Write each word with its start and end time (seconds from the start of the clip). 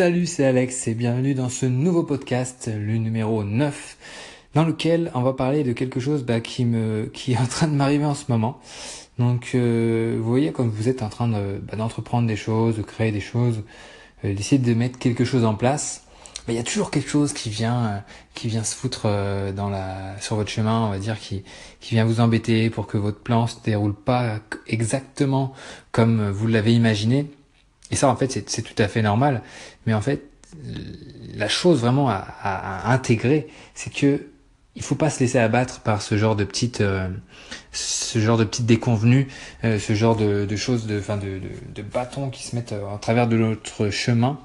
Salut, 0.00 0.24
c'est 0.24 0.46
Alex 0.46 0.88
et 0.88 0.94
bienvenue 0.94 1.34
dans 1.34 1.50
ce 1.50 1.66
nouveau 1.66 2.04
podcast, 2.04 2.70
le 2.74 2.96
numéro 2.96 3.44
9, 3.44 3.98
dans 4.54 4.64
lequel 4.64 5.10
on 5.14 5.20
va 5.20 5.34
parler 5.34 5.62
de 5.62 5.74
quelque 5.74 6.00
chose 6.00 6.24
bah, 6.24 6.40
qui 6.40 6.64
me 6.64 7.10
qui 7.12 7.34
est 7.34 7.36
en 7.36 7.44
train 7.44 7.68
de 7.68 7.74
m'arriver 7.74 8.06
en 8.06 8.14
ce 8.14 8.24
moment. 8.30 8.58
Donc 9.18 9.50
euh, 9.54 10.16
vous 10.18 10.26
voyez 10.26 10.52
comme 10.52 10.70
vous 10.70 10.88
êtes 10.88 11.02
en 11.02 11.10
train 11.10 11.28
de, 11.28 11.58
bah, 11.58 11.76
d'entreprendre 11.76 12.26
des 12.26 12.36
choses, 12.36 12.78
de 12.78 12.82
créer 12.82 13.12
des 13.12 13.20
choses, 13.20 13.62
euh, 14.24 14.32
d'essayer 14.32 14.56
de 14.58 14.72
mettre 14.72 14.98
quelque 14.98 15.26
chose 15.26 15.44
en 15.44 15.54
place. 15.54 16.04
Il 16.48 16.54
y 16.54 16.58
a 16.58 16.62
toujours 16.62 16.90
quelque 16.90 17.10
chose 17.10 17.34
qui 17.34 17.50
vient 17.50 17.84
euh, 17.84 17.98
qui 18.32 18.48
vient 18.48 18.64
se 18.64 18.74
foutre 18.74 19.02
euh, 19.04 19.52
dans 19.52 19.68
la 19.68 20.18
sur 20.18 20.34
votre 20.36 20.48
chemin, 20.48 20.80
on 20.86 20.88
va 20.88 20.98
dire 20.98 21.20
qui 21.20 21.44
qui 21.82 21.96
vient 21.96 22.06
vous 22.06 22.20
embêter 22.20 22.70
pour 22.70 22.86
que 22.86 22.96
votre 22.96 23.20
plan 23.20 23.46
se 23.46 23.56
déroule 23.62 23.94
pas 23.94 24.38
exactement 24.66 25.52
comme 25.92 26.30
vous 26.30 26.46
l'avez 26.46 26.72
imaginé. 26.72 27.26
Et 27.90 27.96
ça, 27.96 28.08
en 28.08 28.16
fait, 28.16 28.48
c'est 28.48 28.62
tout 28.62 28.80
à 28.80 28.88
fait 28.88 29.02
normal. 29.02 29.42
Mais 29.86 29.94
en 29.94 30.00
fait, 30.00 30.22
la 31.34 31.48
chose 31.48 31.80
vraiment 31.80 32.08
à, 32.08 32.90
intégrer, 32.92 33.48
c'est 33.74 33.92
que 33.92 34.26
il 34.76 34.82
faut 34.82 34.94
pas 34.94 35.10
se 35.10 35.18
laisser 35.20 35.38
abattre 35.38 35.80
par 35.80 36.00
ce 36.00 36.16
genre 36.16 36.36
de 36.36 36.44
petites, 36.44 36.80
euh, 36.80 37.08
ce 37.72 38.20
genre 38.20 38.38
de 38.38 38.44
petites 38.44 38.66
déconvenues, 38.66 39.26
euh, 39.64 39.80
ce 39.80 39.94
genre 39.94 40.14
de, 40.14 40.46
choses, 40.56 40.86
de, 40.86 40.98
enfin, 40.98 41.16
de, 41.16 41.82
bâtons 41.82 42.30
qui 42.30 42.44
se 42.44 42.54
mettent 42.54 42.72
euh, 42.72 42.94
à 42.94 42.98
travers 42.98 43.26
de 43.26 43.36
notre 43.36 43.90
chemin. 43.90 44.38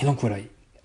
Et 0.00 0.04
donc 0.04 0.20
voilà, 0.20 0.36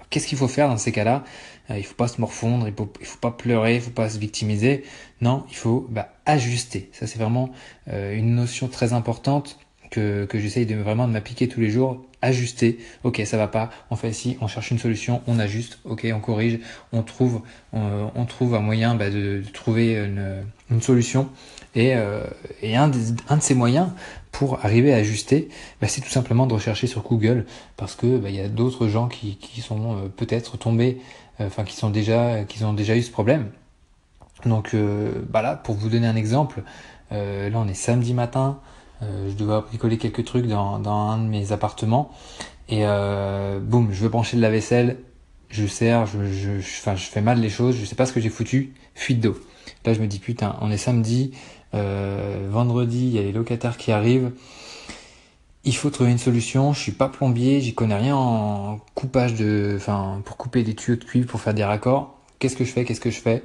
qu'est-ce 0.10 0.28
qu'il 0.28 0.38
faut 0.38 0.48
faire 0.48 0.70
dans 0.70 0.78
ces 0.78 0.92
cas-là? 0.92 1.24
Il 1.70 1.84
faut 1.84 1.96
pas 1.96 2.08
se 2.08 2.20
morfondre, 2.20 2.68
il 2.68 2.74
faut, 2.74 2.92
il 3.00 3.06
faut 3.06 3.20
pas 3.20 3.32
pleurer, 3.32 3.76
il 3.76 3.82
faut 3.82 3.92
pas 3.92 4.10
se 4.10 4.18
victimiser. 4.18 4.84
Non, 5.22 5.46
il 5.50 5.56
faut 5.56 5.88
bah, 5.90 6.10
ajuster. 6.26 6.90
Ça, 6.94 7.08
c'est 7.08 7.20
vraiment 7.20 7.52
une 7.88 8.36
notion 8.36 8.68
très 8.68 8.92
importante 8.92 9.58
que, 9.94 10.26
que 10.26 10.40
j'essaye 10.40 10.66
de 10.66 10.76
vraiment 10.76 11.08
de 11.08 11.14
m'appliquer 11.14 11.48
tous 11.48 11.60
les 11.60 11.70
jours, 11.70 12.04
ajuster, 12.24 12.80
ok 13.04 13.22
ça 13.26 13.38
va 13.38 13.48
pas, 13.48 13.70
on 13.92 13.96
fait 13.96 14.10
ici, 14.10 14.38
on 14.42 14.48
cherche 14.48 14.72
une 14.72 14.80
solution, 14.80 15.22
on 15.28 15.38
ajuste, 15.38 15.80
ok 15.86 16.08
on 16.16 16.20
corrige, 16.20 16.60
on 16.92 17.04
trouve, 17.04 17.42
on, 17.74 18.26
trouve 18.26 18.56
un 18.56 18.60
moyen 18.60 18.96
bah, 18.96 19.12
de, 19.12 19.44
trouver 19.54 19.96
une, 19.96 20.82
solution. 20.82 21.30
Et, 21.76 21.96
euh, 21.96 22.24
un, 22.64 22.88
de 22.88 23.42
ces 23.42 23.54
moyens 23.54 23.90
pour 24.32 24.66
arriver 24.66 24.94
à 24.94 24.98
ajuster, 24.98 25.50
bah, 25.80 25.88
c'est 25.88 26.02
tout 26.02 26.10
simplement 26.10 26.48
de 26.48 26.54
rechercher 26.54 26.88
sur 26.88 27.04
Google. 27.04 27.46
Parce 27.78 27.96
que 27.96 28.18
bah, 28.18 28.30
il 28.30 28.36
y 28.36 28.42
a 28.42 28.48
d'autres 28.48 28.88
gens 28.88 29.08
qui, 29.08 29.38
qui 29.38 29.62
sont 29.62 29.98
euh, 29.98 30.08
peut-être 30.16 30.58
tombés, 30.58 31.00
euh, 31.40 31.48
enfin 31.48 31.64
qui 31.64 31.76
sont 31.76 31.92
déjà, 31.92 32.44
qui 32.46 32.64
ont 32.64 32.74
déjà 32.74 32.96
eu 32.96 33.04
ce 33.04 33.12
problème. 33.12 33.52
Donc 34.46 34.76
bah 35.30 35.42
là, 35.42 35.56
pour 35.56 35.76
vous 35.76 35.88
donner 35.88 36.06
un 36.06 36.18
exemple, 36.18 36.64
là 37.12 37.52
on 37.56 37.66
est 37.70 37.74
samedi 37.74 38.14
matin, 38.14 38.60
je 39.30 39.34
devais 39.36 39.62
bricoler 39.62 39.98
quelques 39.98 40.26
trucs 40.26 40.48
dans, 40.48 40.82
un 40.86 41.18
de 41.18 41.28
mes 41.28 41.52
appartements. 41.52 42.12
Et 42.70 42.82
euh, 42.84 43.60
boum, 43.60 43.90
je 43.92 44.02
veux 44.04 44.10
brancher 44.10 44.38
le 44.38 44.42
lave-vaisselle, 44.42 44.98
je 45.50 45.66
sers, 45.68 46.06
je, 46.06 46.26
je, 46.26 46.60
je, 46.60 46.96
fais 46.96 47.22
mal 47.22 47.40
les 47.40 47.50
choses, 47.50 47.76
je 47.76 47.86
sais 47.86 47.96
pas 47.96 48.06
ce 48.06 48.14
que 48.14 48.20
j'ai 48.20 48.30
foutu, 48.30 48.74
fuite 48.96 49.20
d'eau. 49.20 49.38
Là, 49.86 49.94
je 49.94 50.02
me 50.02 50.08
dis 50.08 50.20
putain, 50.20 50.56
on 50.62 50.72
est 50.72 50.78
samedi, 50.78 51.34
euh, 51.74 52.48
vendredi, 52.50 53.08
il 53.08 53.14
y 53.14 53.20
a 53.20 53.22
les 53.22 53.32
locataires 53.32 53.78
qui 53.78 53.92
arrivent. 53.92 54.32
Il 55.66 55.76
faut 55.76 55.90
trouver 55.90 56.12
une 56.12 56.18
solution. 56.18 56.74
Je 56.74 56.80
suis 56.80 56.92
pas 56.92 57.08
plombier, 57.10 57.62
j'y 57.62 57.74
connais 57.74 57.96
rien 57.96 58.16
en 58.16 58.80
coupage 58.96 59.34
de, 59.36 59.74
enfin, 59.78 60.22
pour 60.26 60.38
couper 60.38 60.64
des 60.64 60.76
tuyaux 60.76 60.98
de 60.98 61.04
cuivre, 61.04 61.28
pour 61.28 61.42
faire 61.42 61.54
des 61.54 61.64
raccords. 61.64 62.18
Qu'est-ce 62.40 62.58
que 62.58 62.66
je 62.66 62.72
fais? 62.72 62.84
Qu'est-ce 62.84 63.02
que 63.02 63.12
je 63.12 63.20
fais? 63.20 63.44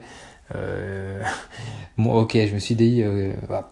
Euh... 0.54 1.22
Bon, 1.98 2.14
ok, 2.14 2.34
je 2.34 2.54
me 2.54 2.60
suis 2.60 2.76
dit, 2.76 3.02
euh, 3.02 3.32
bah, 3.48 3.68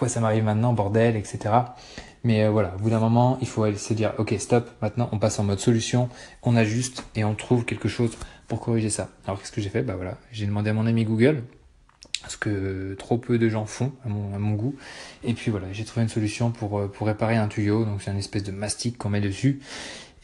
pourquoi 0.00 0.14
ça 0.14 0.20
m'arrive 0.20 0.44
maintenant, 0.44 0.72
bordel, 0.72 1.14
etc. 1.14 1.54
Mais 2.24 2.44
euh, 2.44 2.50
voilà, 2.50 2.74
au 2.74 2.78
bout 2.78 2.88
d'un 2.88 3.00
moment, 3.00 3.36
il 3.42 3.46
faut 3.46 3.70
se 3.74 3.92
dire, 3.92 4.14
ok, 4.16 4.34
stop, 4.38 4.70
maintenant 4.80 5.10
on 5.12 5.18
passe 5.18 5.38
en 5.38 5.44
mode 5.44 5.58
solution, 5.58 6.08
on 6.42 6.56
ajuste 6.56 7.04
et 7.16 7.22
on 7.22 7.34
trouve 7.34 7.66
quelque 7.66 7.86
chose 7.86 8.12
pour 8.48 8.60
corriger 8.60 8.88
ça. 8.88 9.10
Alors 9.26 9.38
qu'est-ce 9.38 9.52
que 9.52 9.60
j'ai 9.60 9.68
fait? 9.68 9.82
Bah 9.82 9.96
voilà, 9.96 10.16
j'ai 10.32 10.46
demandé 10.46 10.70
à 10.70 10.72
mon 10.72 10.86
ami 10.86 11.04
Google, 11.04 11.42
ce 12.28 12.38
que 12.38 12.96
trop 12.98 13.18
peu 13.18 13.36
de 13.36 13.50
gens 13.50 13.66
font 13.66 13.92
à 14.06 14.08
mon, 14.08 14.34
à 14.34 14.38
mon 14.38 14.54
goût. 14.54 14.74
Et 15.22 15.34
puis 15.34 15.50
voilà, 15.50 15.66
j'ai 15.72 15.84
trouvé 15.84 16.04
une 16.04 16.08
solution 16.08 16.50
pour, 16.50 16.78
euh, 16.78 16.88
pour 16.88 17.06
réparer 17.06 17.36
un 17.36 17.48
tuyau, 17.48 17.84
donc 17.84 18.00
c'est 18.00 18.10
une 18.10 18.16
espèce 18.16 18.44
de 18.44 18.52
mastic 18.52 18.96
qu'on 18.96 19.10
met 19.10 19.20
dessus. 19.20 19.60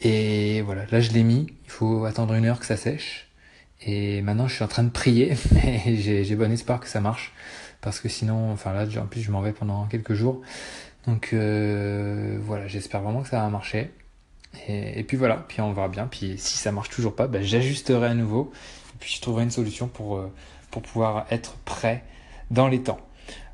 Et 0.01 0.63
voilà, 0.63 0.87
là 0.89 1.01
je 1.01 1.11
l'ai 1.11 1.21
mis, 1.21 1.45
il 1.65 1.69
faut 1.69 2.05
attendre 2.05 2.33
une 2.33 2.45
heure 2.45 2.59
que 2.59 2.65
ça 2.65 2.77
sèche. 2.77 3.27
Et 3.85 4.23
maintenant 4.23 4.47
je 4.47 4.55
suis 4.55 4.63
en 4.63 4.69
train 4.69 4.83
de 4.83 4.89
prier, 4.89 5.35
mais 5.51 5.97
j'ai 5.97 6.35
bon 6.35 6.51
espoir 6.51 6.79
que 6.79 6.87
ça 6.87 6.99
marche 6.99 7.31
parce 7.81 7.99
que 7.99 8.09
sinon, 8.09 8.51
enfin 8.51 8.73
là, 8.73 8.85
en 9.01 9.05
plus, 9.05 9.21
je 9.21 9.31
m'en 9.31 9.41
vais 9.41 9.53
pendant 9.53 9.85
quelques 9.85 10.13
jours. 10.13 10.41
Donc 11.07 11.29
euh, 11.33 12.37
voilà, 12.41 12.67
j'espère 12.67 13.01
vraiment 13.01 13.21
que 13.21 13.29
ça 13.29 13.41
va 13.41 13.49
marcher. 13.49 13.91
Et, 14.67 15.03
puis 15.03 15.17
voilà, 15.17 15.45
puis 15.47 15.61
on 15.61 15.71
verra 15.71 15.87
bien. 15.87 16.07
Puis 16.07 16.35
si 16.37 16.57
ça 16.57 16.71
marche 16.71 16.89
toujours 16.89 17.15
pas, 17.15 17.27
bah, 17.27 17.41
j'ajusterai 17.41 18.07
à 18.07 18.13
nouveau. 18.13 18.51
Et 18.93 18.97
puis 18.99 19.13
je 19.15 19.21
trouverai 19.21 19.43
une 19.43 19.51
solution 19.51 19.87
pour, 19.87 20.17
euh, 20.17 20.31
pour 20.71 20.81
pouvoir 20.81 21.25
être 21.31 21.55
prêt 21.65 22.03
dans 22.51 22.67
les 22.67 22.81
temps. 22.81 22.99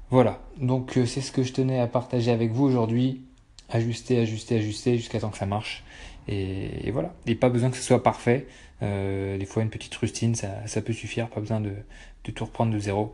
Voilà, 0.09 0.39
donc 0.57 0.97
euh, 0.97 1.05
c'est 1.05 1.21
ce 1.21 1.31
que 1.31 1.43
je 1.43 1.53
tenais 1.53 1.79
à 1.79 1.87
partager 1.87 2.31
avec 2.31 2.51
vous 2.51 2.63
aujourd'hui. 2.63 3.21
Ajuster, 3.69 4.19
ajuster, 4.19 4.57
ajuster 4.57 4.97
jusqu'à 4.97 5.19
temps 5.19 5.29
que 5.29 5.37
ça 5.37 5.45
marche. 5.45 5.83
Et, 6.27 6.87
et, 6.87 6.91
voilà, 6.91 7.13
et 7.25 7.35
pas 7.35 7.49
besoin 7.49 7.69
que 7.69 7.77
ce 7.77 7.83
soit 7.83 8.03
parfait. 8.03 8.47
Des 8.81 9.45
fois, 9.45 9.63
une 9.63 9.69
petite 9.69 9.95
rustine, 9.95 10.35
ça, 10.35 10.49
ça 10.67 10.81
peut 10.81 10.91
suffire. 10.91 11.29
Pas 11.29 11.39
besoin 11.39 11.61
de, 11.61 11.71
de 12.25 12.31
tout 12.31 12.43
reprendre 12.43 12.73
de 12.73 12.79
zéro. 12.79 13.13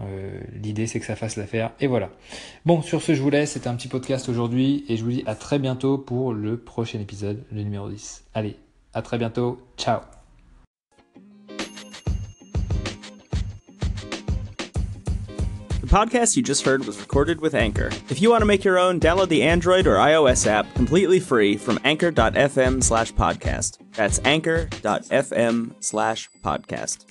Euh, 0.00 0.40
L'idée 0.62 0.86
c'est 0.86 1.00
que 1.00 1.06
ça 1.06 1.16
fasse 1.16 1.36
l'affaire 1.36 1.72
et 1.80 1.86
voilà. 1.86 2.10
Bon, 2.66 2.82
sur 2.82 3.02
ce 3.02 3.14
je 3.14 3.22
vous 3.22 3.30
laisse, 3.30 3.52
c'était 3.52 3.68
un 3.68 3.74
petit 3.74 3.88
podcast 3.88 4.28
aujourd'hui 4.28 4.84
et 4.88 4.96
je 4.96 5.04
vous 5.04 5.10
dis 5.10 5.24
à 5.26 5.34
très 5.34 5.58
bientôt 5.58 5.98
pour 5.98 6.32
le 6.32 6.56
prochain 6.56 7.00
épisode, 7.00 7.42
le 7.52 7.62
numéro 7.62 7.88
10. 7.88 8.24
Allez, 8.34 8.56
à 8.94 9.02
très 9.02 9.18
bientôt, 9.18 9.58
ciao 9.76 10.00
The 15.80 15.86
podcast 15.94 16.36
you 16.36 16.42
just 16.42 16.64
heard 16.66 16.84
was 16.84 17.00
recorded 17.00 17.40
with 17.40 17.54
Anchor. 17.54 17.88
If 18.10 18.20
you 18.20 18.30
want 18.30 18.42
to 18.42 18.46
make 18.46 18.62
your 18.62 18.78
own, 18.78 19.00
download 19.00 19.28
the 19.30 19.42
Android 19.42 19.86
or 19.86 19.96
iOS 19.96 20.46
app 20.46 20.72
completely 20.74 21.18
free 21.18 21.56
from 21.56 21.78
anchor.fm 21.84 22.82
slash 22.82 23.12
podcast. 23.14 23.78
That's 23.94 24.20
anchor.fm 24.24 25.72
slash 25.80 26.28
podcast. 26.44 27.07